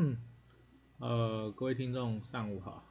[0.00, 0.16] 嗯
[1.00, 2.86] 呃，各位听众，上午好。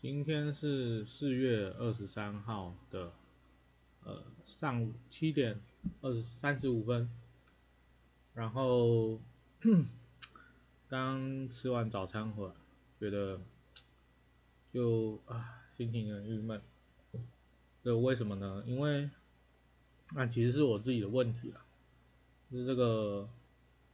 [0.00, 3.10] 今天是四月二十三号的
[4.04, 5.60] 呃上午七点
[6.00, 7.10] 二十三十五分，
[8.34, 9.18] 然后
[10.88, 12.52] 刚吃完早餐回来，
[13.00, 13.40] 觉得
[14.72, 16.62] 就啊心情很郁闷。
[17.82, 18.62] 这为什么呢？
[18.64, 19.10] 因为
[20.14, 21.60] 那其实是我自己的问题了，
[22.48, 23.28] 就是这个。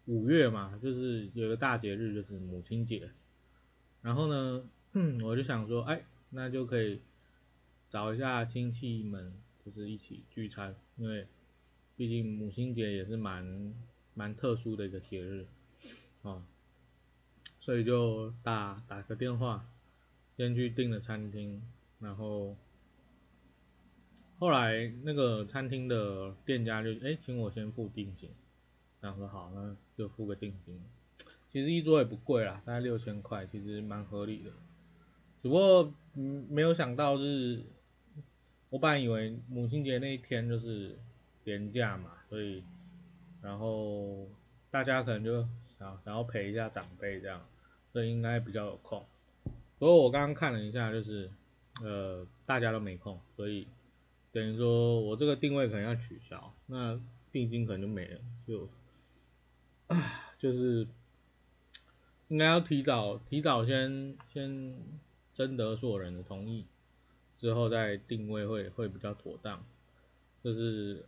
[0.06, 3.10] 五月嘛，就是有个大节日，就是母亲节。
[4.02, 4.68] 然后呢，
[5.22, 7.00] 我就想说，哎，那就可以
[7.88, 9.32] 找一下亲戚们，
[9.64, 11.26] 就是一起聚餐，因为
[11.96, 13.74] 毕竟母亲节也是蛮
[14.12, 15.46] 蛮特殊的一个节日
[16.22, 16.46] 啊。
[17.60, 19.66] 所以就打打个电话，
[20.36, 21.62] 先去订了餐厅，
[21.98, 22.54] 然后
[24.38, 28.28] 后来那个餐厅的店家就哎，请我先付定金。
[29.04, 30.80] 想说好，那就付个定金。
[31.50, 34.50] 其实一桌也不贵啦，大概六千块，其实蛮合理的。
[35.42, 37.62] 只不过，嗯，没有想到是，
[38.70, 40.98] 我本来以为母亲节那一天就是
[41.44, 42.64] 年假嘛，所以，
[43.42, 44.26] 然后
[44.70, 45.46] 大家可能就
[45.78, 47.46] 想想要陪一下长辈这样，
[47.92, 49.04] 所以应该比较有空。
[49.78, 51.30] 不过我刚刚看了一下，就是
[51.82, 53.68] 呃大家都没空，所以
[54.32, 56.98] 等于说我这个定位可能要取消，那
[57.30, 58.66] 定金可能就没了，就。
[60.38, 60.86] 就是
[62.28, 64.76] 应该要提早提早先先
[65.32, 66.64] 征得所有人的同意，
[67.38, 69.64] 之后再定位会会比较妥当。
[70.42, 71.06] 就是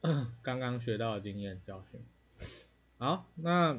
[0.42, 2.00] 刚刚学到的经验教训。
[2.98, 3.78] 好，那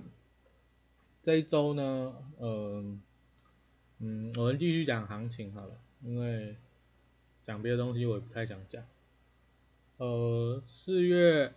[1.23, 3.01] 这一周呢，嗯
[3.99, 6.55] 嗯，我们继续讲行情好了，因为
[7.43, 8.83] 讲别的东西我也不太想讲。
[9.97, 11.53] 呃，四月。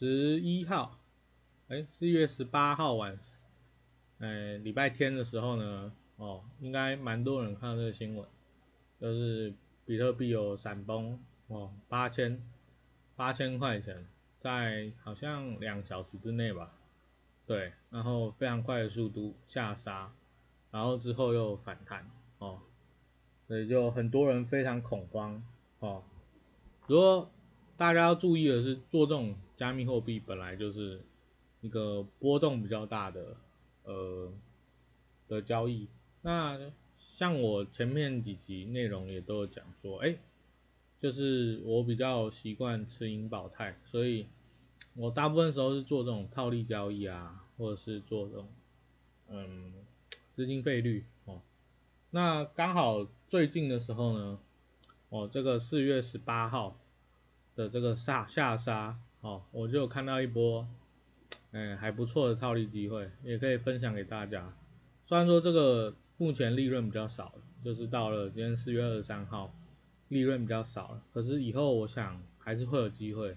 [0.00, 0.96] 十一号，
[1.66, 3.18] 哎，四月十八号晚，
[4.20, 8.24] 哎，礼拜天的时候呢，哦，应该蛮多人看到这个新闻，
[9.00, 9.52] 就是
[9.84, 11.18] 比特币有闪崩，
[11.48, 12.40] 哦，八千
[13.16, 14.06] 八千块钱，
[14.38, 16.72] 在好像两小时之内吧，
[17.44, 20.12] 对，然后非常快的速度下杀，
[20.70, 22.08] 然后之后又反弹，
[22.38, 22.60] 哦，
[23.48, 25.42] 所以就很多人非常恐慌，
[25.80, 26.04] 哦，
[26.86, 27.28] 如果
[27.76, 29.34] 大家要注意的是做这种。
[29.58, 31.02] 加密货币本来就是
[31.60, 33.36] 一个波动比较大的
[33.82, 34.32] 呃
[35.26, 35.88] 的交易，
[36.22, 40.16] 那像我前面几集内容也都有讲说，哎，
[41.00, 44.28] 就是我比较习惯持盈保泰，所以
[44.94, 48.48] 我大部分时候是做这种套利交易啊，或者是做这种
[49.28, 49.72] 嗯
[50.30, 51.42] 资金费率哦。
[52.10, 54.38] 那刚好最近的时候呢，
[55.08, 56.78] 哦这个四月十八号
[57.56, 59.00] 的这个下下杀。
[59.20, 60.66] 哦，我就看到一波，
[61.50, 64.54] 嗯，还不错的套利机会，也可以分享给大家。
[65.06, 67.34] 虽然说这个目前利润比较少，
[67.64, 69.52] 就是到了今天四月二十三号，
[70.08, 73.36] 利润比较少了，可是以后我想还是会有机会。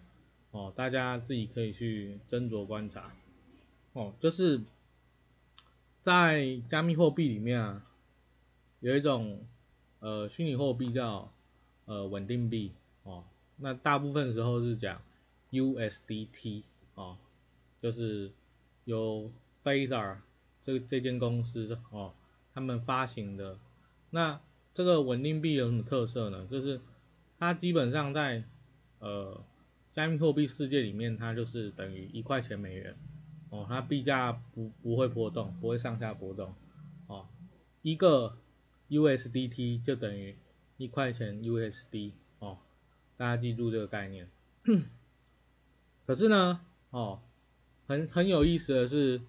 [0.51, 3.11] 哦，大家自己可以去斟酌观察。
[3.93, 4.61] 哦，就是
[6.03, 7.83] 在加密货币里面啊，
[8.81, 9.39] 有一种
[9.99, 11.31] 呃虚拟货币叫
[11.85, 12.71] 呃稳定币。
[13.03, 13.23] 哦，
[13.57, 15.01] 那大部分时候是讲。
[15.51, 16.63] USDT
[16.95, 17.17] 哦，
[17.81, 18.31] 就是
[18.85, 19.31] 由
[19.63, 20.17] Feder
[20.61, 22.13] 这这间公司哦，
[22.53, 23.57] 他们发行的。
[24.09, 24.39] 那
[24.73, 26.47] 这个稳定币有什么特色呢？
[26.49, 26.79] 就是
[27.37, 28.43] 它基本上在
[28.99, 29.43] 呃
[29.93, 32.95] 加密货币世界里面，它就是等于一块钱美元
[33.49, 36.53] 哦，它币价不不会波动，不会上下波动
[37.07, 37.27] 哦。
[37.81, 38.37] 一个
[38.89, 40.35] USDT 就等于
[40.77, 42.57] 一块钱 USD 哦，
[43.17, 44.29] 大家记住这个概念。
[46.11, 47.21] 可是呢，哦，
[47.87, 49.21] 很很有意思的是，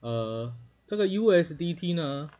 [0.00, 0.54] 呃，
[0.86, 2.30] 这个 USDT 呢，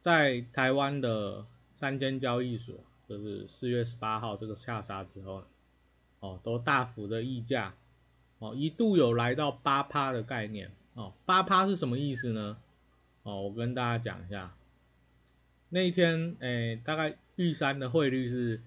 [0.00, 1.44] 在台湾的
[1.74, 2.76] 三间交易所，
[3.08, 5.42] 就是四月十八号这个下杀之后，
[6.20, 7.74] 哦，都大幅的溢价，
[8.38, 12.58] 哦，一度有来到八趴的概念，哦，八趴是什么意思呢？
[13.24, 14.54] 哦，我跟大家讲一下，
[15.68, 18.62] 那一天，诶，大概玉山的汇率是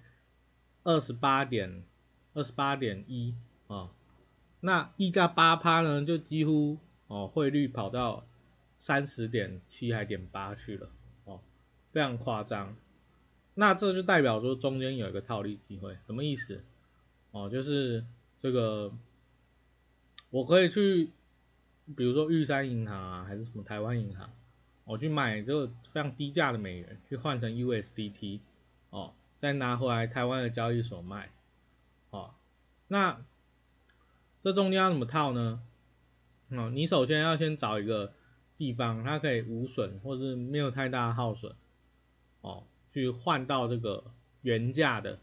[0.83, 1.85] 二十八点
[2.33, 3.33] 二十八点一，
[3.67, 3.89] 啊。
[4.65, 6.77] 那溢价八趴呢，就几乎
[7.07, 8.23] 哦汇率跑到
[8.77, 10.89] 三十点七还点八去了
[11.25, 11.41] 哦，
[11.91, 12.73] 非常夸张。
[13.55, 16.63] 那这就代表说中间有一个套利机会，什么意思？
[17.31, 18.05] 哦，就是
[18.39, 18.93] 这个
[20.29, 21.09] 我可以去，
[21.97, 24.29] 比如说玉山银行啊，还是什么台湾银行，
[24.85, 28.39] 我去买这个非常低价的美元，去换成 USDT，
[28.91, 31.31] 哦，再拿回来台湾的交易所卖，
[32.11, 32.33] 哦，
[32.87, 33.19] 那。
[34.43, 35.61] 这中间要怎么套呢？
[36.49, 38.13] 哦，你首先要先找一个
[38.57, 41.53] 地方，它可以无损或是没有太大耗损，
[42.41, 44.03] 哦，去换到这个
[44.41, 45.17] 原价的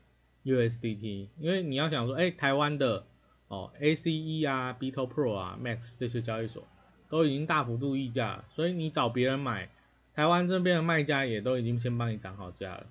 [0.44, 3.04] USDT，因为你要想说，哎，台湾的
[3.48, 6.66] 哦 ACE 啊、BitoPro 啊、Max 这些交易所
[7.10, 9.68] 都已经大幅度溢价，所以你找别人买，
[10.14, 12.86] 台湾这边的卖家也都已经先帮你涨好价了，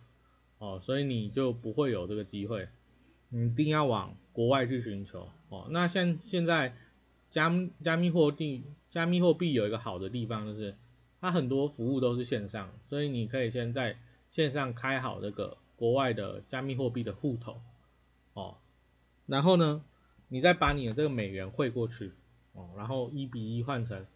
[0.60, 2.68] 哦，所以你就不会有这个机会，
[3.30, 6.76] 你一定要往国外去寻求，哦，那像现在。
[7.32, 7.54] 加
[7.84, 10.74] 加密货币，加密货币有一个好的地方就是，
[11.22, 14.00] 它很多服务都是线上，所以你可以先在
[14.32, 17.62] 线上开好这个国外的加密货币的户头，
[18.34, 18.56] 哦，
[19.28, 19.84] 然后呢，
[20.28, 22.14] 你再把你的这个美元汇过去，
[22.54, 24.08] 哦，然后一比一换成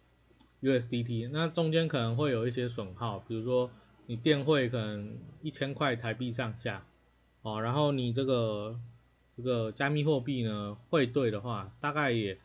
[0.60, 3.70] USDT，那中间可能会有一些损耗，比如说
[4.06, 6.84] 你电汇可能一千块台币上下，
[7.42, 8.80] 哦，然后你这个
[9.36, 12.38] 这个加密货币呢汇兑的话，大概也。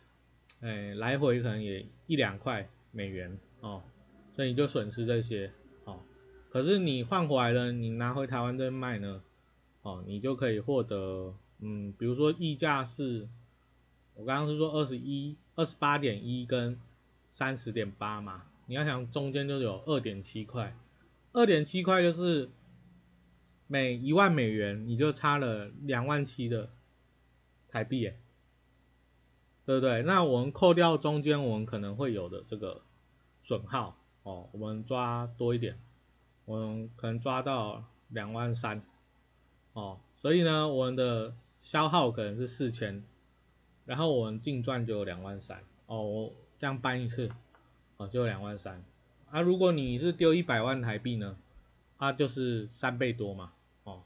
[0.62, 3.82] 哎，来回可能也一两块美元哦，
[4.36, 5.54] 所以你就损失这些
[5.86, 6.02] 哦。
[6.50, 9.22] 可是你换回来了，你拿回台湾这卖呢，
[9.84, 13.30] 哦，你就可以获得，嗯，比如说溢价是，
[14.16, 16.78] 我刚刚是说二十一、二十八点一跟
[17.32, 20.76] 三十点八嘛，你要想中间就有二点七块，
[21.32, 22.50] 二点七块就是
[23.66, 26.70] 每一万美元你就差了两万七的
[27.72, 28.20] 台币耶。
[29.66, 30.02] 对不对？
[30.02, 32.82] 那我们扣掉中间我们可能会有的这个
[33.44, 35.78] 损耗哦，我们抓多一点，
[36.46, 38.82] 我们可能抓到两万三
[39.74, 43.04] 哦，所以呢，我们的消耗可能是四千，
[43.86, 47.30] 然后我们净赚就有两万三哦，我这样搬一次
[47.98, 48.84] 哦就两万三
[49.30, 51.38] 啊，如果你是丢一百万台币呢，
[51.98, 54.02] 啊就是三倍多嘛哦，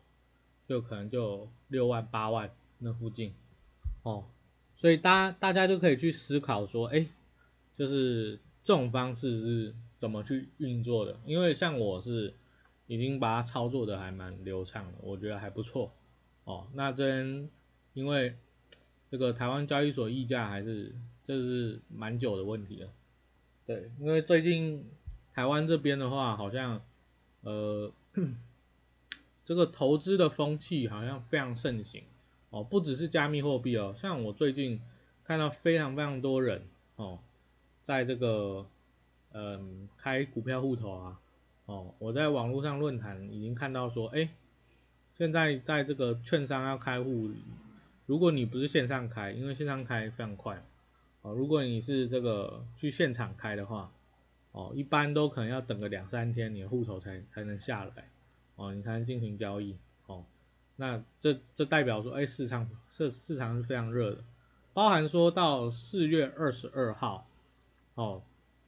[0.67, 3.33] 就可能就六万八万那附近
[4.03, 4.25] 哦。
[4.77, 7.05] 所以大大家就可以去思考说，哎，
[7.77, 11.17] 就是这种方式是怎么去运作的？
[11.25, 12.33] 因为像我是
[12.87, 15.93] 已经把它操作的还蛮流畅的，我觉得还不错
[16.43, 16.67] 哦。
[16.73, 17.49] 那这边
[17.93, 18.35] 因为
[19.09, 22.89] 这个台湾交易所溢价还是这是蛮久的问题了，
[23.65, 24.85] 对，因为最近
[25.33, 26.81] 台湾这边的话，好像
[27.41, 27.89] 呃
[29.45, 32.03] 这个投资的风气好像非常盛行。
[32.53, 34.79] 哦，不只是加密货币哦，像我最近
[35.23, 36.61] 看到非常非常多人
[36.97, 37.17] 哦，
[37.81, 38.67] 在这个
[39.31, 41.19] 嗯开股票户头啊，
[41.65, 44.29] 哦，我在网络上论坛已经看到说，哎，
[45.15, 47.31] 现在在这个券商要开户，
[48.05, 50.63] 如果你不是线上开，因为线上开非常快，
[51.23, 53.91] 哦，如果你是这个去现场开的话，
[54.51, 58.09] 哦，一般都可能要等个两三天，你的户头才才能下来，
[58.57, 59.75] 哦，你才能进行交易，
[60.75, 64.23] 那这这代表说，哎，市场市市场是非常热的，
[64.73, 67.27] 包含说到四月二十二号，
[67.93, 68.23] 哦，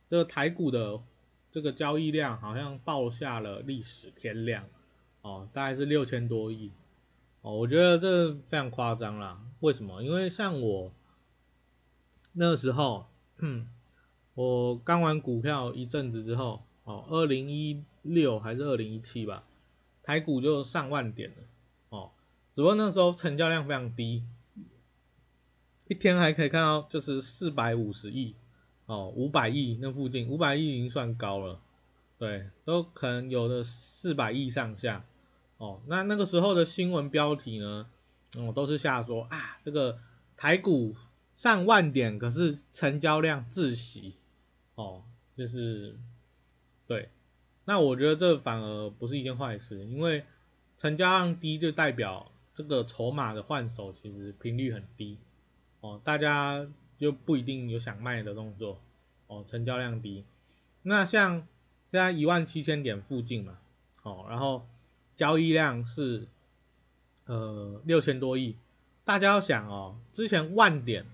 [0.09, 0.99] 这个台股的
[1.51, 4.65] 这个交易量好像报下了历史天量，
[5.21, 6.71] 哦，大概是六千多亿，
[7.41, 9.41] 哦，我觉得这非常夸张啦。
[9.61, 10.03] 为什么？
[10.03, 10.91] 因为像我
[12.33, 13.07] 那个时候，
[14.35, 19.43] 我刚玩股票一阵子之后，哦，二零一六还是二零一七吧，
[20.03, 21.37] 台股就上万点了。
[22.55, 24.23] 只不过那时候成交量非常低，
[25.89, 28.33] 一天还可以看到就是四百五十亿
[28.85, 31.59] 哦，五百亿那附近，五百亿已经算高了，
[32.17, 35.03] 对，都可能有的四百亿上下
[35.57, 35.81] 哦。
[35.87, 37.87] 那那个时候的新闻标题呢，
[38.37, 39.99] 哦都是下说啊，这个
[40.37, 40.95] 台股
[41.35, 44.15] 上万点，可是成交量窒息
[44.75, 45.03] 哦，
[45.35, 45.97] 就是
[46.87, 47.09] 对，
[47.65, 50.23] 那我觉得这反而不是一件坏事，因为
[50.77, 52.31] 成交量低就代表。
[52.55, 55.17] 这个筹码的换手其实频率很低
[55.81, 56.65] 哦，大家
[56.97, 58.79] 就不一定有想卖的动作
[59.27, 60.23] 哦，成交量低。
[60.81, 61.45] 那像
[61.91, 63.57] 现在一万七千点附近嘛，
[64.03, 64.65] 哦，然后
[65.17, 66.27] 交易量是
[67.25, 68.55] 呃六千多亿，
[69.03, 71.05] 大家要想哦，之前万点，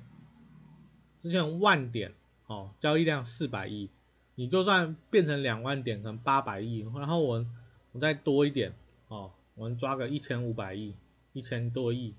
[1.22, 2.14] 之前万点
[2.46, 3.90] 哦，交易量四百亿，
[4.36, 7.46] 你就算变成两万点，可能八百亿，然后我
[7.94, 8.74] 我再多一点
[9.08, 10.94] 哦，我们抓个一千五百亿。
[11.34, 12.16] 一千多亿，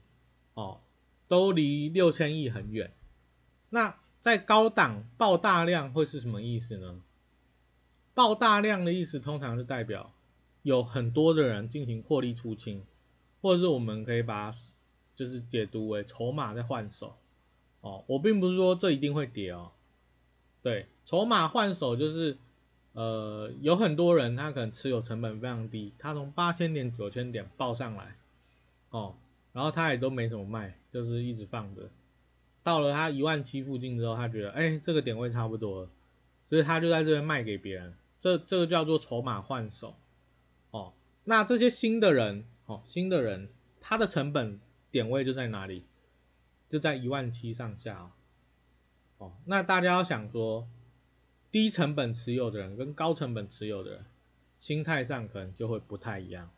[0.54, 0.80] 哦，
[1.28, 2.92] 都离六千亿很远。
[3.70, 7.00] 那在高档爆大量会是什么意思呢？
[8.14, 10.12] 爆大量的意思通常是代表
[10.62, 12.84] 有很多的人进行获利出清，
[13.40, 14.58] 或者是我们可以把它
[15.14, 17.14] 就是解读为筹码在换手。
[17.80, 19.72] 哦，我并不是说这一定会跌哦。
[20.62, 22.36] 对，筹码换手就是
[22.92, 28.14] 呃有很多人他可能持有成本非常低，他从八千点九千点报上来。
[28.92, 29.16] 哦，
[29.52, 31.90] 然后他也都没怎么卖，就是一直放着，
[32.62, 35.88] 到了他一万七附近之后，他觉得哎这个点位差不多了，
[36.48, 39.94] 所以他就在这边卖给别人，这这个叫做筹码换手
[40.70, 40.92] 哦。
[41.24, 43.48] 那这些新的人哦，新的人
[43.80, 45.84] 他的成本点位就在哪里？
[46.70, 48.10] 就在一万七上下
[49.18, 49.32] 哦。
[49.46, 50.66] 那大家要想说，
[51.50, 54.04] 低成本持有的人跟高成本持有的人，
[54.58, 56.50] 心态上可能就会不太一样。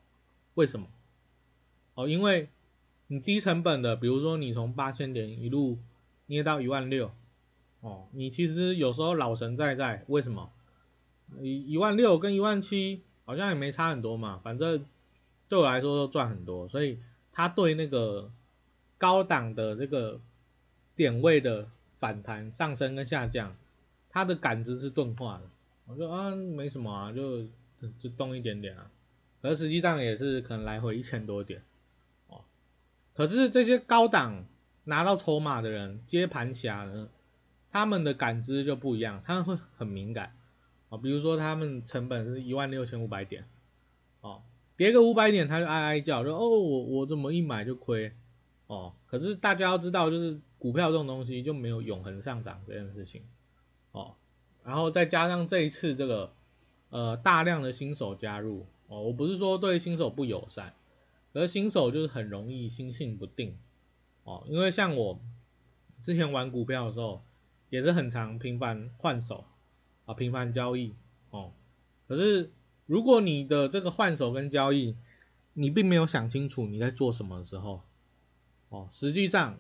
[0.55, 0.87] 为什么？
[1.95, 2.49] 哦，因为
[3.07, 5.79] 你低成本的，比如说你从八千点一路
[6.27, 7.13] 捏到一万六，
[7.81, 10.51] 哦，你其实有时候老神在在，为什么？
[11.41, 14.85] 一一万六跟一万七好像也没差很多嘛，反正
[15.49, 16.99] 对我来说都赚很多，所以
[17.33, 18.31] 他对那个
[18.99, 20.21] 高档的这个
[20.97, 23.57] 点位的反弹上升跟下降，
[24.11, 25.43] 他的感知是钝化的，
[25.87, 27.43] 我说啊没什么啊，就
[28.01, 28.91] 就动一点点啊，
[29.43, 31.63] 而实际上也是可能来回一千多点。
[33.14, 34.44] 可是这些高档
[34.83, 37.09] 拿到筹码的人，接盘侠呢，
[37.71, 40.37] 他们的感知就不一样，他们会很敏感
[40.88, 40.99] 啊。
[40.99, 43.47] 比如说他们成本是一万六千五百点，
[44.21, 44.42] 哦，
[44.76, 48.12] 跌个五百点他就哀哀叫，说哦我我怎么一买就亏
[48.66, 48.92] 哦。
[49.06, 53.23] 可是大家要知道，就是股票这种东西就没有永恒上涨这件事情
[53.92, 54.14] 哦。
[54.64, 56.33] 然后再加上这一次这个
[56.90, 60.75] 呃大量的新手加入哦，我不是说对新手不友善。
[61.35, 63.59] 而新手就是很容易心性不定
[64.23, 65.21] 哦，因为像我
[66.00, 67.23] 之前玩股票的时候，
[67.71, 69.45] 也是很常频繁换手
[70.07, 70.95] 啊，频繁交易
[71.31, 71.53] 哦。
[72.07, 72.50] 可是
[72.87, 74.95] 如果你的这个换手跟交易，
[75.55, 77.83] 你并没有想清楚你在做什么的时候，
[78.69, 79.59] 哦，实际上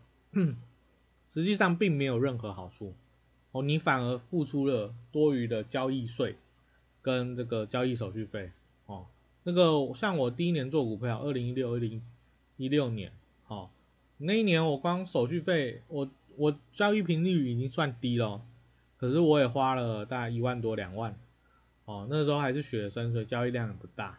[1.28, 2.94] 实际上并没有任何好处
[3.50, 6.36] 哦，你反而付出了多余的交易税
[7.02, 8.52] 跟这个交易手续费。
[9.46, 12.02] 那个像我第一年做股票，二零一六、二零
[12.56, 13.12] 一六年，
[13.44, 13.70] 好，
[14.16, 18.40] 那一年我光手续费，我我交易频率已经算低了，
[18.96, 21.14] 可是我也花了大概一万多两万，
[21.84, 24.18] 哦，那时候还是学生，所以交易量也不大，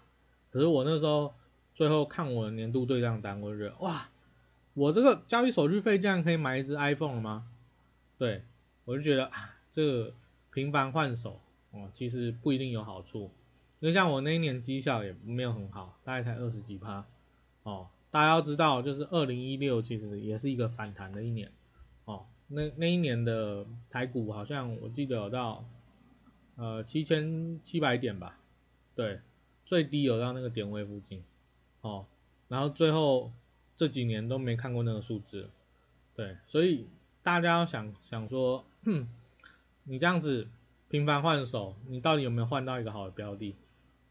[0.52, 1.34] 可是我那时候
[1.74, 4.08] 最后看我的年度对账单，我就觉得哇，
[4.76, 7.48] 我这个交易手续费这样可以买一只 iPhone 了吗？
[8.20, 8.44] 对，
[8.86, 10.14] 我就觉得啊，这个
[10.54, 11.40] 频繁换手，
[11.72, 13.32] 哦，其实不一定有好处。
[13.86, 17.06] 就像我那一年绩效也没有很好，大概才二十几趴，
[17.62, 21.52] 哦，大家要知道，就是二零一六其实也是一个反弹的一年，
[22.06, 25.64] 哦，那那一年的台股好像我记得有到
[26.56, 28.40] 呃七千七百点吧，
[28.96, 29.20] 对，
[29.68, 31.24] 最低有到那个点位附近，
[31.82, 32.08] 哦，
[32.48, 33.32] 然后最后
[33.76, 35.48] 这几年都没看过那个数字，
[36.16, 36.88] 对，所以
[37.22, 38.66] 大家想想说，
[39.84, 40.48] 你这样子
[40.90, 43.54] 频繁换手，你到底有没有换到一个好的标的？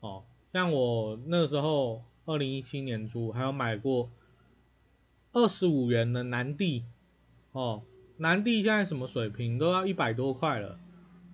[0.04, 4.10] 哦，像我那时候，二零一七年初还有买过
[5.32, 6.84] 二十五元的南地，
[7.52, 7.80] 哦，
[8.18, 10.78] 南地现在什么水平都要一百多块了，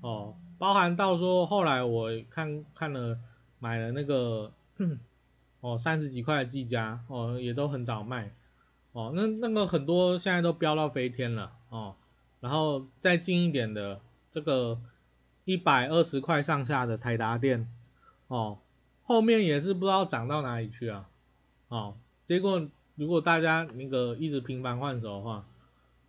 [0.02, 3.18] 哦，包含到说后来我看看了
[3.58, 4.52] 买了那个，
[5.60, 8.32] 哦三十几块的技嘉，哦也都很早卖，
[8.92, 11.96] 哦那那个很多现在都飙到飞天了，哦，
[12.38, 14.00] 然后再近一点的
[14.30, 14.80] 这个
[15.44, 17.66] 一百二十块上下的台达电。
[18.30, 18.58] 哦，
[19.02, 21.08] 后面也是不知道涨到哪里去啊，
[21.66, 21.96] 哦，
[22.28, 25.44] 结果如果大家那个一直频繁换手的话，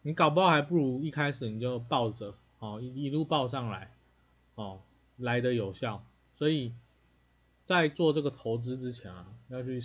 [0.04, 3.92] 你搞不好还不如一开始你就抱着，哦，一一路抱上来，
[4.54, 4.82] 哦，
[5.18, 6.04] 来的有效，
[6.38, 6.74] 所以
[7.66, 9.82] 在做这个投资之前啊，要去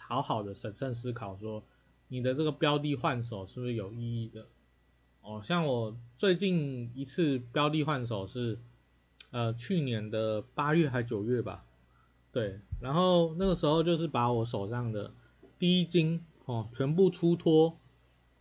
[0.00, 1.62] 好好的审慎思考，说
[2.08, 4.46] 你的这个标的换手是不是有意义的，
[5.22, 8.58] 哦，像我最近一次标的换手是，
[9.30, 11.62] 呃，去年的八月还九月吧。
[12.36, 15.10] 对，然后那个时候就是把我手上的
[15.58, 17.78] 第一金哦全部出脱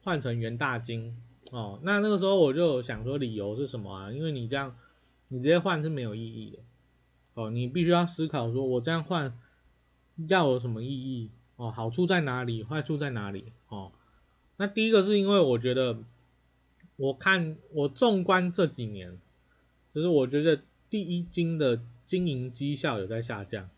[0.04, 1.16] 换成元大金
[1.50, 4.12] 哦，那那个时候我就想说理由是什么啊？
[4.12, 4.76] 因为你这样
[5.30, 6.60] 你直接换是没有意义的
[7.36, 9.40] 哦，你必须要思考说我这样换
[10.28, 13.94] 要有什么意义哦，好处在哪里，坏处在哪里哦？
[14.58, 16.00] 那第一个是因为我觉得
[16.98, 19.18] 我看我纵观这几年，
[19.94, 23.70] 就是我觉得第一金的经营绩效有在下降。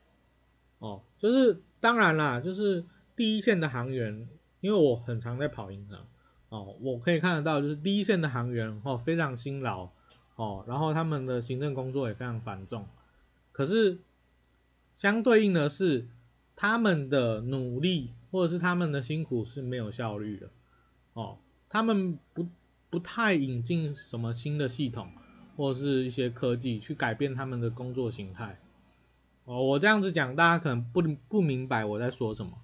[0.80, 4.28] 哦，就是当然啦，就是第一线的行员，
[4.62, 6.06] 因为我很常在跑银行，
[6.50, 9.90] 哦，我可以看得到，就是第一线的行员哦非常辛劳，
[10.36, 12.88] 哦，然后他们的行政工作也非常繁重，
[13.52, 13.98] 可是
[14.98, 16.08] 相对应的是，
[16.56, 20.50] 他们的努力或者是他们的辛苦是没有效率的，
[21.14, 22.48] 哦，他们不
[22.90, 25.12] 不太引进什么新的系统
[25.56, 28.60] 或者是一些科技去改变他们的工作形态。
[29.48, 32.60] 哦，我这样子讲，大家可能不不明白我在说什么。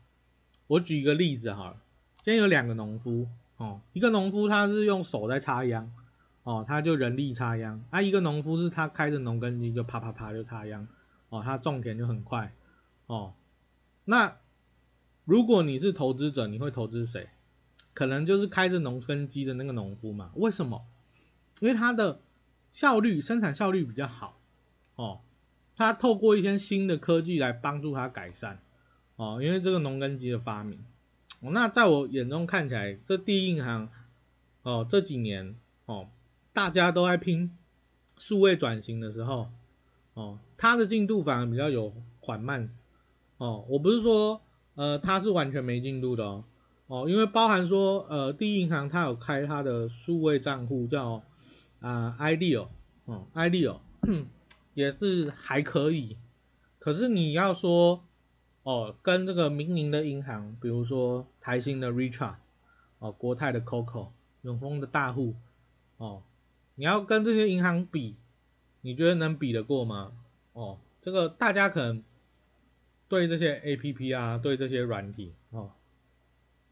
[0.67, 1.77] 我举一个例子哈，
[2.21, 5.89] 今天有两个农夫，哦，一个农夫他是用手在插秧，
[6.43, 10.85] 哦，他就人力插秧，啊，一个农夫是他开着农耕机就啪啪啪就插秧，
[11.29, 12.53] 哦，他种田就很快，
[13.07, 13.33] 哦，
[14.03, 14.35] 那
[15.23, 17.29] 如果你是投资者，你会投资谁？
[17.93, 20.31] 可能就是开着农耕机的那个农夫嘛？
[20.35, 20.85] 为什么？
[21.61, 22.19] 因为他的
[22.71, 24.37] 效率生产效率比较好，
[24.95, 25.21] 哦，
[25.83, 28.59] 他透过一些新的科技来帮助他改善，
[29.17, 30.79] 哦，因为这个农耕机的发明。
[31.41, 33.89] 那在我眼中看起来，这第一银行
[34.61, 36.07] 哦这几年哦
[36.53, 37.51] 大家都在拼
[38.17, 39.49] 数位转型的时候
[40.13, 42.69] 哦，它的进度反而比较有缓慢。
[43.37, 43.65] 哦。
[43.67, 44.39] 我不是说
[44.75, 46.45] 呃它是完全没进度的哦。
[46.87, 51.23] 哦，因为包含说呃第一银行它有开它的数位账户叫
[51.81, 52.67] 啊 IDEO
[53.03, 53.79] 哦 IDEO
[54.73, 56.17] 也是还可以，
[56.79, 58.03] 可是你要说。
[58.65, 62.35] 哦，跟这个民营的银行，比如说台新的 Richard，
[62.99, 64.11] 哦，国泰的 Coco，
[64.43, 65.35] 永丰的大户，
[65.97, 66.23] 哦，
[66.75, 68.15] 你要跟这些银行比，
[68.79, 70.13] 你觉得能比得过吗？
[70.53, 72.01] 哦，这个大家可能
[73.09, 75.71] 对这些 A P P 啊，对这些软体，哦，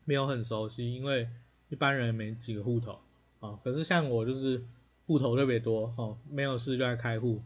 [0.05, 1.27] 没有很熟悉，因为
[1.67, 3.01] 一般人没几个户头，
[3.41, 4.63] 哦，可是像我就是
[5.07, 7.41] 户头特别多，哦，没有事就在开户，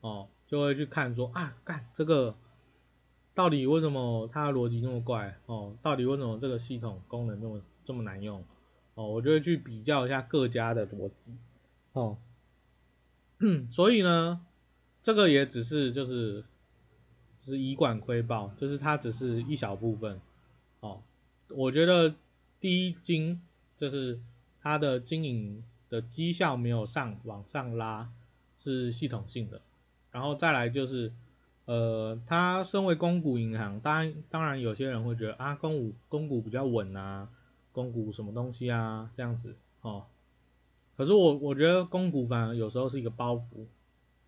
[0.00, 2.34] 哦，就会去看说啊，干这个。
[3.34, 5.72] 到底为什么它逻辑那么怪哦？
[5.80, 8.42] 到底为什么这个系统功能这么这么难用
[8.94, 9.06] 哦？
[9.06, 11.36] 我就会去比较一下各家的逻辑
[11.92, 12.18] 哦。
[13.70, 14.44] 所以呢，
[15.04, 16.44] 这个也只是就是
[17.40, 20.20] 是以管窥豹，就是它只是一小部分
[20.80, 21.00] 哦。
[21.50, 22.16] 我觉得
[22.58, 23.40] 第一金
[23.76, 24.18] 就是
[24.60, 28.10] 它的经营的绩效没有上往上拉，
[28.56, 29.60] 是系统性的，
[30.12, 31.12] 然后再来就是。
[31.70, 37.28] 呃，它身为公股银行，当然当然有些人会觉得啊，公股公股比较稳啊，
[37.72, 40.06] 公股什么东西啊这样子哦。
[40.96, 43.66] 可是我我觉得公股反而有时候是一个包袱，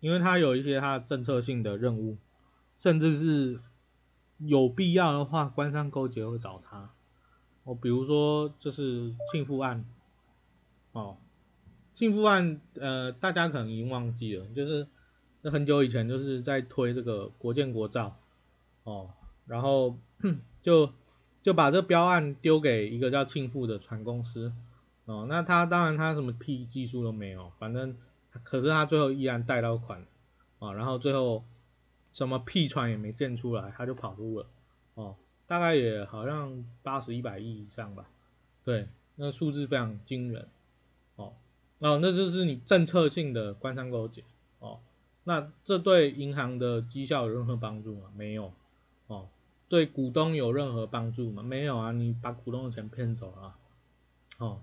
[0.01, 2.15] 因为它有一些它政策性的任务，
[2.77, 3.59] 甚至是
[4.37, 6.91] 有必要的话，官商勾结会找他。
[7.63, 9.83] 哦，比如说就是庆富案，
[10.91, 11.17] 哦，
[11.95, 14.85] 庆富案呃，大家可能已经忘记了，就是。
[15.43, 18.15] 那很久以前就是在推这个国建国造，
[18.83, 19.09] 哦，
[19.47, 19.97] 然后
[20.61, 20.93] 就
[21.41, 24.53] 就把这标案丢给一个叫庆富的船公司，
[25.05, 27.97] 哦，那他当然他什么屁技术都没有，反正
[28.43, 30.05] 可是他最后依然贷到款，
[30.59, 31.43] 啊，然后最后
[32.13, 34.45] 什么屁船也没建出来，他就跑路了，
[34.93, 35.15] 哦，
[35.47, 38.05] 大概也好像八十一百亿以上吧，
[38.63, 40.47] 对，那数字非常惊人，
[41.15, 41.33] 哦，
[41.79, 44.23] 哦，那就是你政策性的官商勾结，
[44.59, 44.79] 哦。
[45.23, 48.11] 那这对银行的绩效有任何帮助吗？
[48.15, 48.51] 没有，
[49.05, 49.27] 哦，
[49.69, 51.43] 对股东有任何帮助吗？
[51.43, 53.55] 没有啊，你把股东的钱骗走了，
[54.39, 54.61] 哦，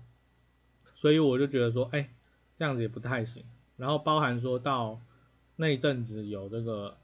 [0.95, 2.09] 所以我就觉得说，哎，
[2.57, 3.45] 这样子也不太行。
[3.77, 4.99] 然后包含说到
[5.55, 6.97] 那一阵子有这个，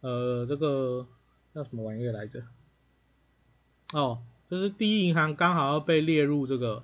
[0.00, 1.06] 呃，这个
[1.54, 2.42] 叫什么玩意来着？
[3.92, 4.20] 哦，
[4.50, 6.82] 就是第一银行刚好要被列入这个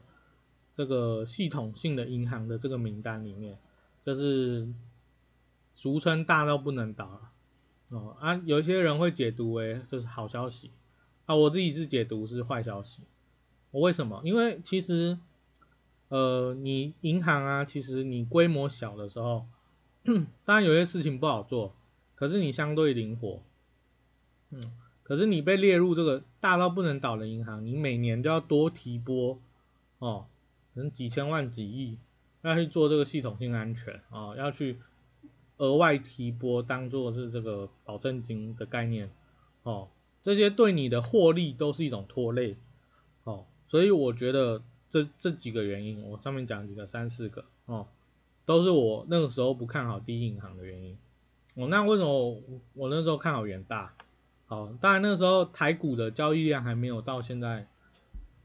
[0.76, 3.58] 这个系统性的银行的这个名单里面，
[4.04, 4.68] 就是。
[5.76, 7.20] 俗称大到不能倒
[7.90, 10.70] 哦啊，有一些人会解读为就是好消息
[11.26, 13.02] 啊，我自己是解读是坏消息。
[13.70, 14.22] 我为什么？
[14.24, 15.18] 因为其实
[16.08, 19.46] 呃，你银行啊，其实你规模小的时候，
[20.44, 21.74] 当然有些事情不好做，
[22.14, 23.42] 可是你相对灵活，
[24.50, 29.38] 嗯，可是你被列入这个大到不能倒的银行，你每年都要多提拨
[29.98, 30.26] 哦，
[30.74, 31.98] 可能几千万几亿
[32.40, 34.80] 要去做这个系统性安全啊，要去。
[35.58, 39.10] 额外提拨当做是这个保证金的概念，
[39.62, 39.88] 哦，
[40.20, 42.56] 这些对你的获利都是一种拖累，
[43.24, 47.86] 哦，所以我觉得这这几个原因，我上面讲几个三四个，哦，
[48.44, 50.98] 都是我那个时候不看好第一银行的原因。
[51.54, 52.38] 哦，那为什么
[52.74, 53.94] 我那时候看好元大？
[54.46, 57.66] 好，当然那时候台股的交易量还没有到现在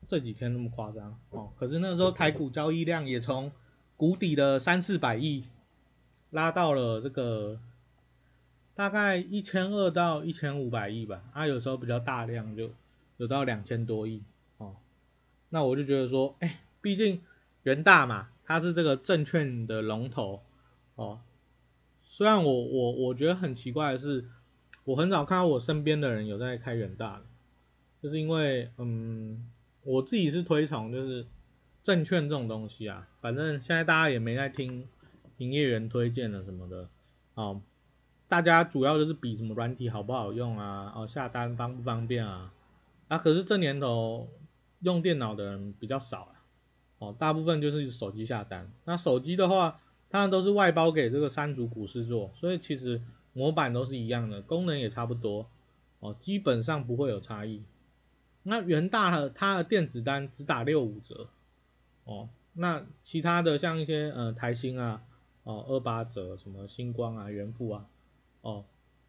[0.08, 3.52] 这几天那么夸张，哦，可是那时候台股交易量也从
[3.98, 5.44] 谷底的三四百亿。
[6.32, 7.60] 拉到了这个
[8.74, 12.72] 大概一千二到一千五百亿吧，啊，有时候比较大量就
[13.18, 14.24] 有到两千多亿
[14.58, 14.76] 哦。
[15.50, 17.22] 那我就觉得说，哎，毕竟
[17.64, 20.42] 人大嘛，它是这个证券的龙头
[20.96, 21.20] 哦。
[22.10, 24.26] 虽然我我我觉得很奇怪的是，
[24.86, 27.26] 我很少看到我身边的人有在开人大的，
[28.02, 29.46] 就是因为嗯，
[29.84, 31.26] 我自己是推崇就是
[31.84, 34.88] 证券这种东西啊，反正现在大家也没在听。
[35.42, 36.88] 营业员推荐了什么的，
[37.34, 37.60] 哦，
[38.28, 42.54] 大家主要就是比什么软体好不好用啊，哦，下单方不方便啊，
[43.08, 44.30] 啊，可是这年头
[44.82, 46.34] 用电脑的人比较少了，
[47.00, 48.72] 哦，大部分就是手机下单。
[48.86, 49.80] 那手机的话，
[50.12, 53.02] 它都是外包给这个三足股市做，所以其实
[53.34, 55.50] 模板都是一样的，功能也差不多，
[56.02, 57.64] 哦，基本上不会有差异。
[58.44, 61.30] 那元大的它的电子单只打六五折，
[62.04, 65.02] 哦，那其他的像一些呃台新啊，
[65.44, 67.88] 哦二八折，什么星光啊、元富啊，
[68.42, 68.66] 哦，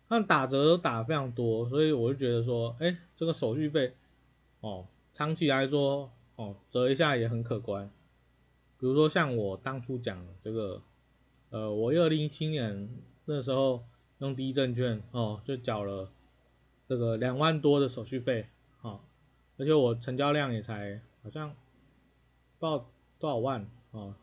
[0.08, 3.94] 那打折都打非常多，所以我就觉得说，哎，这个手续费，
[4.60, 7.90] 哦，长期来说，哦，折一下也很可观。
[8.78, 10.82] 比如说像我当初讲这个，
[11.50, 12.88] 呃，我二零一七年
[13.24, 13.84] 那时候
[14.18, 16.10] 用第一证券，哦，就缴了
[16.88, 18.46] 这个两万多的手续费，
[18.80, 19.00] 哦。
[19.58, 21.50] 而且我成交量也才好像
[22.58, 22.90] 不知道
[23.20, 24.14] 多少万哦，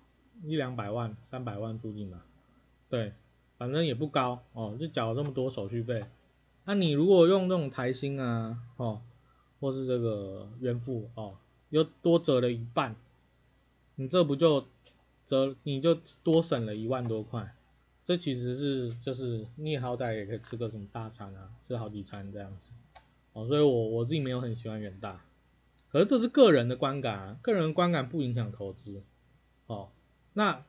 [0.44, 2.26] 一两百万、三百万租金吧。
[2.90, 3.14] 对，
[3.58, 6.06] 反正也不高哦，就缴了这么多手续费。
[6.66, 9.02] 那你如果用这种台新啊，哦，
[9.60, 11.38] 或是这个元富哦，
[11.70, 12.96] 又多折了一半，
[13.96, 14.66] 你这不就
[15.26, 17.56] 折你就多省了一万多块？
[18.06, 22.72] 这其实是就是你好歹也可以吃个什么大餐啊，吃好几餐这样子。
[23.34, 25.24] 哦，所以我我自己没有很喜欢远大。
[25.92, 29.04] 可是这是个人的观感啊，个人观感不影响投资。
[29.68, 29.90] 哦，
[30.34, 30.64] 那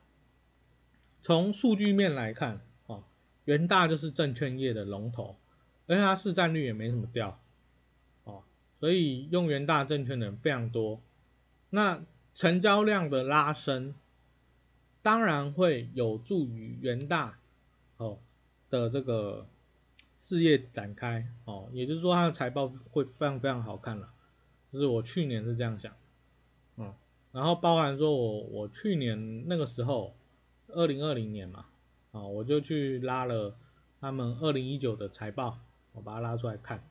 [1.21, 3.03] 从数据面来看，哦，
[3.45, 5.35] 元大就是证券业的龙头，
[5.87, 7.39] 而且它市占率也没什么掉，
[8.23, 8.43] 哦，
[8.79, 11.01] 所以用元大证券的人非常多。
[11.69, 12.01] 那
[12.33, 13.93] 成交量的拉升，
[15.01, 17.37] 当然会有助于元大
[17.97, 18.17] 哦
[18.69, 19.47] 的这个
[20.17, 24.09] 事业展开，哦，也就是说它的财报会非常非常好看了。
[24.73, 25.93] 就是我去年是这样想，
[27.31, 30.13] 然后包含说我我去年那个时候，
[30.67, 31.65] 二零二零年嘛，
[32.11, 33.55] 啊，我就去拉了
[33.99, 35.57] 他们二零一九的财报，
[35.93, 36.83] 我把它拉出来看，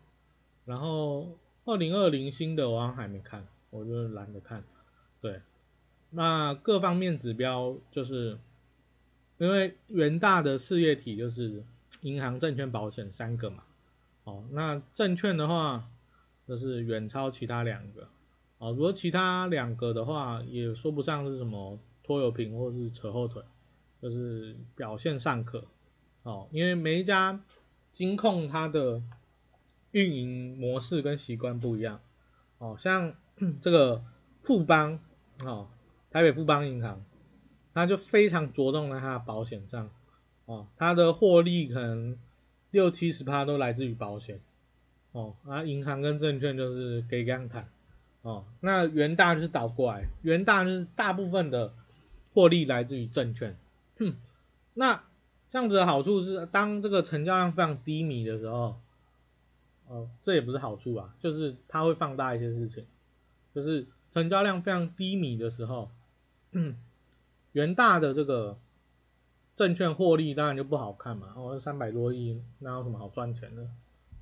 [0.64, 4.64] 然后二零二零新的我还没看，我就懒得看，
[5.20, 5.40] 对，
[6.11, 8.38] 那各方面指标就是，
[9.38, 11.62] 因为元大的事业体就是
[12.03, 13.62] 银行、证券、保险三个嘛，
[14.24, 15.88] 哦，那证券的话。
[16.48, 18.09] 就是远超其他两个，
[18.60, 23.42] 哦，如果其他两个的话，也说不上是什么拖油瓶或是扯后腿，
[24.02, 25.64] 就是表现尚可，
[26.24, 27.40] 哦，因为每一家
[27.90, 29.02] 金控它的
[29.92, 32.02] 运营模式跟习惯不一样，
[32.58, 33.14] 哦，像
[33.62, 34.04] 这个
[34.42, 35.00] 富邦，
[35.42, 35.68] 哦，
[36.10, 37.02] 台北富邦银行，
[37.72, 39.88] 它就非常着重在它的保险上，
[40.44, 42.18] 哦，它的获利可能
[42.70, 44.38] 六七十趴都来自于保险。
[45.12, 47.68] 哦，啊，银行跟证券就是给这样谈，
[48.22, 51.72] 哦，那元大就是倒过来，元大就是大部分的
[52.35, 53.56] 获利来自于证券，
[53.98, 54.14] 哼
[54.74, 55.02] 那
[55.48, 58.78] 这样子的好处是，当这个成交量非常低迷的时候，
[59.88, 62.85] 哦，这也不是好处啊，就是它会放大一些事情，
[63.54, 65.90] 就是成交量非常低迷的时候，
[67.52, 68.59] 元大的这个
[69.56, 73.66] 证券获利当然就不好看嘛，哦，三百多亿，那有什么好赚钱的，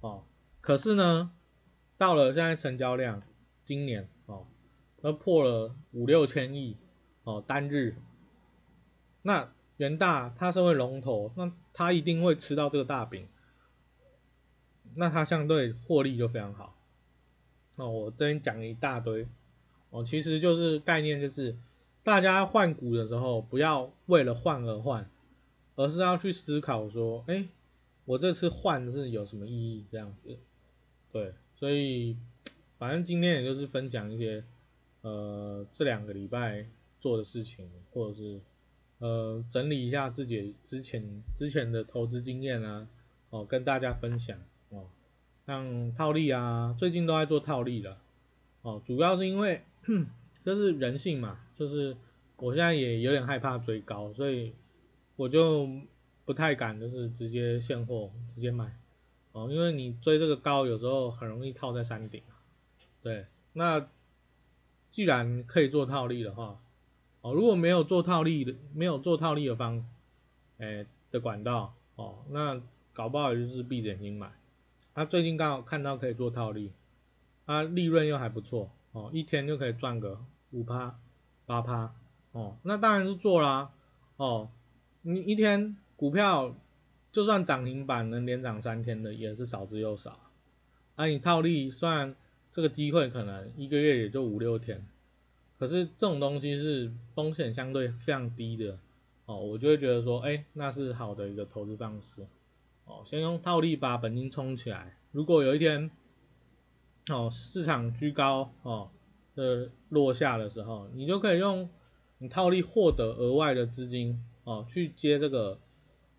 [0.00, 0.22] 哦。
[0.60, 1.30] 可是呢，
[1.98, 3.22] 到了现在成交量，
[3.68, 4.46] 今年哦，
[5.02, 6.78] 都破了五六千亿
[7.24, 7.96] 哦单日，
[9.20, 13.28] 那元大它是会龙头，那它一定会吃到这个大饼，
[14.94, 16.78] 那它相对获利就非常好。
[17.76, 19.28] 那我这边讲一大堆，
[19.90, 21.54] 哦，其实就是概念就是，
[22.02, 25.10] 大家换股的时候不要为了换而换，
[25.76, 27.46] 而是要去思考说，哎，
[28.06, 30.38] 我这次换是有什么意义这样子。
[31.12, 32.16] 对，所以
[32.78, 34.44] 反正今天也就是分享一些
[35.02, 36.66] 呃这两个礼拜
[37.00, 38.40] 做的事情，或者是
[38.98, 42.88] 呃整理一下自己之前之前的投资经验啊，
[43.30, 44.38] 哦跟大家分享
[44.70, 44.86] 哦，
[45.46, 47.98] 像套利啊，最近都在做套利了，
[48.62, 49.62] 哦主要是因为
[50.44, 51.96] 就是人性嘛，就是
[52.36, 54.52] 我现在也有点害怕追高，所以
[55.16, 55.68] 我就
[56.24, 58.76] 不太敢就是直接现货直接买。
[59.32, 62.22] 哦，因为你追这个高，有时候很容易套在山顶
[63.02, 63.86] 对，那
[64.90, 66.60] 既然可以做套利的话，
[67.20, 69.84] 哦，如果没有做套利的，没有做套利的方，
[70.58, 72.60] 哎的管道，哦，那
[72.92, 74.32] 搞不好就是闭着眼睛买。
[74.94, 76.72] 他最近刚好看到可以做套利，
[77.46, 80.18] 他利润又还不错，哦，一天就可以赚个
[80.50, 80.98] 五趴、
[81.46, 81.94] 八趴，
[82.32, 83.70] 哦，那当然是做啦，
[84.16, 84.50] 哦，
[85.02, 86.54] 你一天股票。
[87.10, 90.20] 就算涨停板能连涨三天的，也是少之又少。
[90.94, 92.14] 啊，你套利，虽然
[92.50, 94.84] 这个机会可能一个月也就五六天，
[95.58, 98.78] 可是这种东西是风险相对非常低的，
[99.26, 102.26] 哦，我就会觉得说，哎，那是好的一个投资方式。
[102.84, 105.90] 哦，先用套利把本金冲起来，如果有一天，
[107.10, 108.88] 哦，市场居高，哦，
[109.36, 111.68] 的落下的时候，你就可以用
[112.16, 115.58] 你套利获得额外的资金哦，去接这个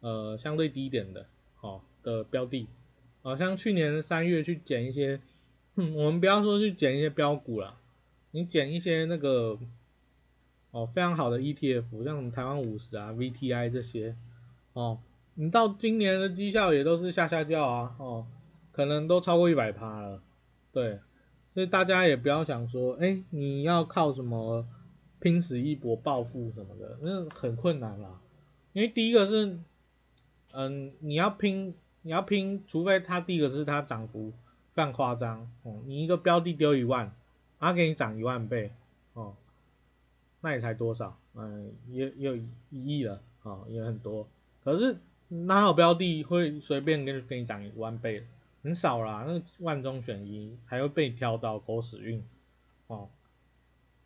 [0.02, 1.26] 呃相对低点的
[1.62, 2.68] 哦的标的，
[3.24, 5.20] 好像去年三月去捡一些，
[5.96, 7.78] 我们不要说去捡一些标股了，
[8.32, 9.58] 你捡一些那个
[10.72, 14.16] 哦非常好的 ETF，像什么台湾五十啊、VTI 这些
[14.74, 15.00] 哦，
[15.36, 18.26] 你到今年的绩效也都是下下叫啊哦，
[18.72, 20.22] 可能都超过一百趴了，
[20.72, 21.00] 对。
[21.56, 24.66] 所以大家也不要想说，哎，你要靠什么
[25.20, 28.22] 拼死一搏暴富什么的，那很困难啦。
[28.72, 29.58] 因为第一个是，
[30.54, 34.32] 嗯，你要拼，你要拼，除非它第一个是它涨幅
[34.80, 37.12] 非常夸张，哦，你一个标的丢一万，
[37.60, 38.72] 它给你涨一万倍，
[39.12, 39.36] 哦，
[40.40, 44.26] 那也才多少，嗯，也有一亿了，哦，也很多。
[44.64, 44.96] 可是
[45.28, 48.24] 哪有标的会随便给给你涨一万倍？
[48.64, 52.24] 很少啦，那万中选一还会被挑到狗屎运
[52.88, 53.10] 哦。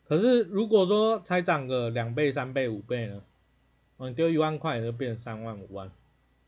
[0.07, 3.21] 可是如果说才涨个两倍、三倍、五倍呢？
[3.97, 5.91] 哦，丢一万块就变成三万、五万，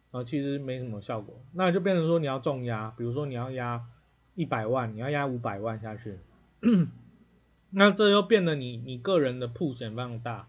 [0.10, 1.36] 哦，其实没什么效果。
[1.52, 3.86] 那就变成说你要重压，比如说你要压
[4.36, 6.20] 一百万，你要压五百万下去，
[7.72, 10.48] 那这又变得你你个人的铺险非常大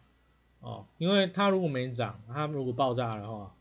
[0.60, 3.54] 哦，因为它如果没涨，它如果爆炸的话，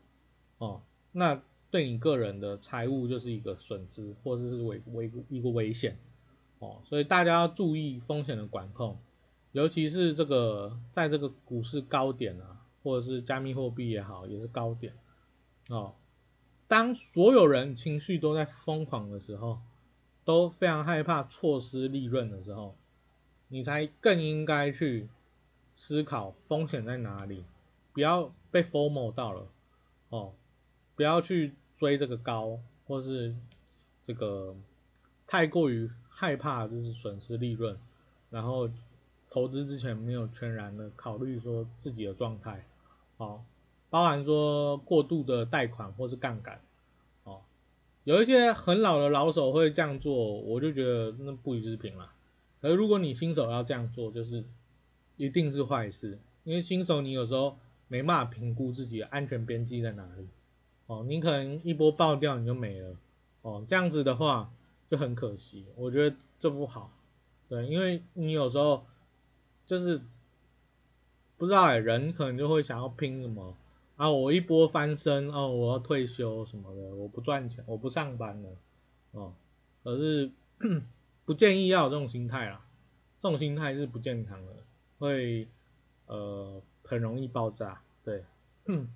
[0.58, 1.40] 哦，那。
[1.68, 5.98] 对你个人的财务就是一个损失，或者是危危一个危险
[6.60, 8.96] 哦，所以大家要注意风险的管控，
[9.50, 14.94] 尤其是这个在这个股市高点啊，或者是加密货币也好，也是高点
[15.68, 15.92] 哦。
[16.68, 19.58] 当所有人情绪都在疯狂的时候，
[20.26, 22.74] 都非常害怕错失利润的时候，
[23.48, 25.08] 你才更应该去
[25.76, 27.44] 思考风险在哪里，
[27.94, 29.46] 不要被 formal 到了
[30.10, 30.34] 哦。
[30.96, 33.36] 不要去追这个高，或是
[34.06, 34.56] 这个
[35.26, 37.78] 太过于害怕，就是损失利润，
[38.30, 38.68] 然后
[39.30, 42.64] 投资之前没有全然的考虑说自己的状态，
[43.18, 43.44] 哦，
[43.90, 46.60] 包含说过度的贷款或是杠杆，
[48.06, 52.12] 有一些很老的老手会这样做，我就觉得那不予置评了。
[52.60, 54.44] 而如果你新手要这样做，就是
[55.16, 60.28] 一定是坏事，因为新手你有时候没办法评估自己的安全边际在哪里。
[60.86, 62.96] 哦，你可能一波爆掉你就没了，
[63.42, 64.52] 哦，这样子的话
[64.88, 66.92] 就很可惜，我觉得这不好，
[67.48, 68.86] 对，因为你有时候
[69.66, 70.00] 就是
[71.36, 73.56] 不知道哎，人可能就会想要拼什么
[73.96, 78.48] 啊，我一波翻身哦，我要退休什么的，我不赚钱，我不上班了，
[79.12, 79.32] 哦，
[79.82, 80.30] 可是
[81.24, 82.64] 不建议要有这种心态啦，
[83.20, 84.52] 这种心态是不健康的，
[84.98, 85.48] 会
[86.06, 88.22] 呃很容易爆炸，对。
[88.66, 88.86] 今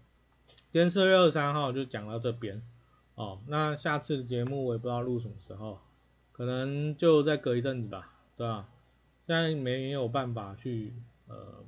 [0.70, 2.62] 天四月二十三号就讲到这边
[3.14, 5.80] 哦，那下次的节目我也不知道录什么时候，
[6.32, 8.68] 可能就再隔一阵子吧，对吧？
[9.26, 10.92] 现在没有办法去
[11.28, 11.64] 呃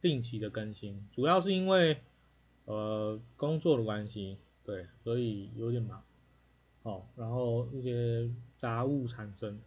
[0.00, 2.00] 定期的更新，主要是因为
[2.72, 6.02] 呃工作的关系，对，所以有点忙，
[6.82, 9.60] 哦，然后一些杂物产生，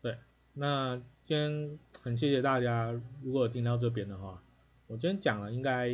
[0.00, 0.16] 对，
[0.54, 4.42] 那今天很谢谢大家，如果听到这边的话，
[4.86, 5.88] 我今天讲了应该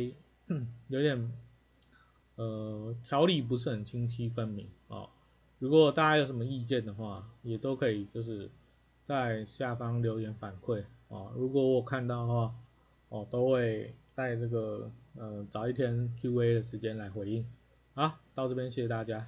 [0.87, 1.31] 有点。
[2.35, 5.09] 呃，条理不是很清晰分明啊。
[5.57, 8.49] 如果大家有什么意见的话，也都可以就是
[9.05, 11.33] 在下方留言反馈啊。
[11.35, 12.55] 如果我看到的话，
[13.09, 17.45] 哦，都会在这个呃找一天 Q&A 的时间来回应。
[17.93, 19.27] 好，到这边谢谢大家。